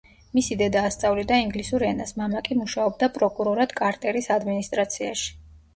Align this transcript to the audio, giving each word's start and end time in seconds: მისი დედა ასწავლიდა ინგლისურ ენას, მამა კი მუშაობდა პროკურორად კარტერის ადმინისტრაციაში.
მისი 0.37 0.55
დედა 0.61 0.81
ასწავლიდა 0.91 1.37
ინგლისურ 1.43 1.85
ენას, 1.89 2.15
მამა 2.23 2.41
კი 2.49 2.59
მუშაობდა 2.63 3.11
პროკურორად 3.19 3.79
კარტერის 3.83 4.35
ადმინისტრაციაში. 4.39 5.35